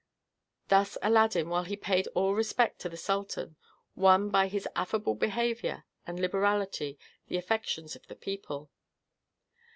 [0.69, 3.55] Thus Aladdin, while he paid all respect to the sultan,
[3.95, 8.71] won by his affable behavior and liberality the affections of the people.